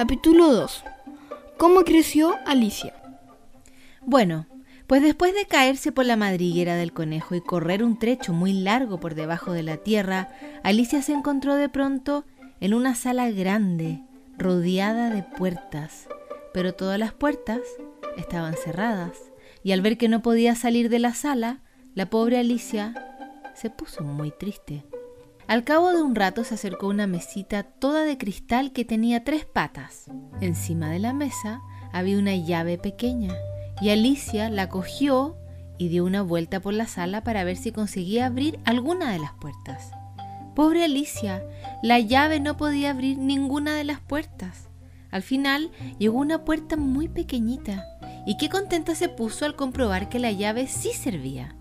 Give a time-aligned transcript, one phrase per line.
[0.00, 0.82] Capítulo 2.
[1.58, 2.94] ¿Cómo creció Alicia?
[4.00, 4.46] Bueno,
[4.86, 8.98] pues después de caerse por la madriguera del conejo y correr un trecho muy largo
[8.98, 10.30] por debajo de la tierra,
[10.62, 12.24] Alicia se encontró de pronto
[12.60, 14.02] en una sala grande,
[14.38, 16.08] rodeada de puertas,
[16.54, 17.60] pero todas las puertas
[18.16, 19.18] estaban cerradas,
[19.62, 21.60] y al ver que no podía salir de la sala,
[21.94, 22.94] la pobre Alicia
[23.54, 24.82] se puso muy triste.
[25.50, 29.44] Al cabo de un rato se acercó una mesita toda de cristal que tenía tres
[29.44, 30.04] patas.
[30.40, 31.60] Encima de la mesa
[31.92, 33.34] había una llave pequeña
[33.80, 35.36] y Alicia la cogió
[35.76, 39.32] y dio una vuelta por la sala para ver si conseguía abrir alguna de las
[39.32, 39.90] puertas.
[40.54, 41.42] Pobre Alicia,
[41.82, 44.68] la llave no podía abrir ninguna de las puertas.
[45.10, 47.84] Al final llegó una puerta muy pequeñita
[48.24, 51.56] y qué contenta se puso al comprobar que la llave sí servía.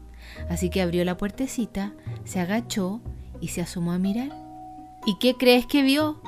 [0.48, 3.02] Así que abrió la puertecita, se agachó
[3.42, 4.32] y se asomó a mirar.
[5.06, 6.22] ¿Y qué crees que vio?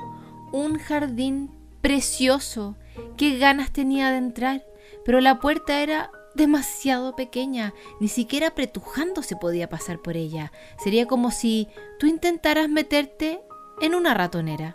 [0.52, 2.76] Un jardín precioso.
[3.16, 4.64] Qué ganas tenía de entrar,
[5.04, 10.52] pero la puerta era demasiado pequeña, ni siquiera apretujando se podía pasar por ella.
[10.82, 13.40] Sería como si tú intentaras meterte
[13.80, 14.74] en una ratonera.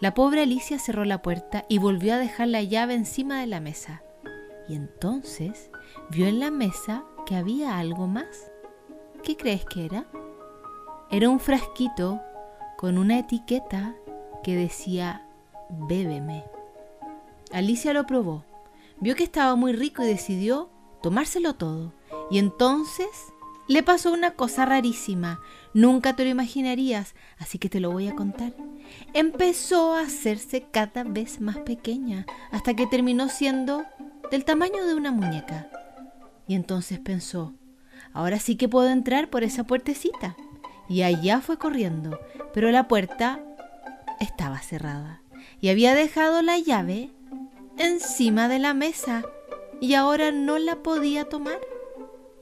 [0.00, 3.60] La pobre Alicia cerró la puerta y volvió a dejar la llave encima de la
[3.60, 4.02] mesa.
[4.68, 5.70] Y entonces
[6.10, 8.50] vio en la mesa que había algo más.
[9.22, 10.06] ¿Qué crees que era?
[11.12, 12.20] Era un frasquito
[12.78, 13.96] con una etiqueta
[14.44, 15.26] que decía
[15.68, 16.44] bébeme.
[17.52, 18.44] Alicia lo probó,
[19.00, 20.70] vio que estaba muy rico y decidió
[21.02, 21.92] tomárselo todo.
[22.30, 23.08] Y entonces
[23.66, 25.40] le pasó una cosa rarísima,
[25.74, 28.52] nunca te lo imaginarías, así que te lo voy a contar.
[29.12, 33.84] Empezó a hacerse cada vez más pequeña, hasta que terminó siendo
[34.30, 35.70] del tamaño de una muñeca.
[36.46, 37.52] Y entonces pensó,
[38.12, 40.36] ahora sí que puedo entrar por esa puertecita
[40.90, 42.18] y allá fue corriendo,
[42.52, 43.40] pero la puerta
[44.18, 45.22] estaba cerrada
[45.60, 47.10] y había dejado la llave
[47.78, 49.22] encima de la mesa
[49.80, 51.58] y ahora no la podía tomar.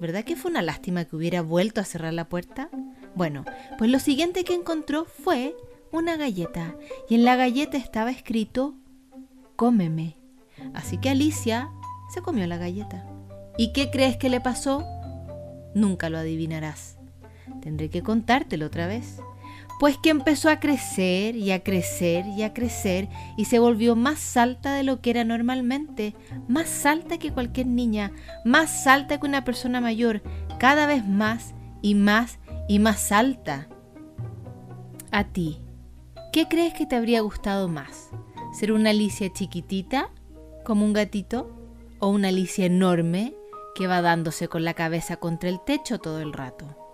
[0.01, 2.71] ¿Verdad que fue una lástima que hubiera vuelto a cerrar la puerta?
[3.15, 3.45] Bueno,
[3.77, 5.55] pues lo siguiente que encontró fue
[5.93, 6.75] una galleta
[7.09, 8.75] y en la galleta estaba escrito
[9.57, 10.17] cómeme.
[10.73, 11.71] Así que Alicia
[12.15, 13.05] se comió la galleta.
[13.59, 14.87] ¿Y qué crees que le pasó?
[15.75, 16.98] Nunca lo adivinarás.
[17.61, 19.21] Tendré que contártelo otra vez.
[19.79, 24.37] Pues que empezó a crecer y a crecer y a crecer y se volvió más
[24.37, 26.17] alta de lo que era normalmente,
[26.49, 28.11] más alta que cualquier niña,
[28.45, 30.23] más alta que una persona mayor,
[30.59, 33.69] cada vez más y más y más alta.
[35.13, 35.59] A ti,
[36.33, 38.11] ¿qué crees que te habría gustado más?
[38.53, 40.11] ¿Ser una Alicia chiquitita,
[40.65, 41.55] como un gatito?
[42.01, 43.35] ¿O una Alicia enorme
[43.77, 46.88] que va dándose con la cabeza contra el techo todo el rato?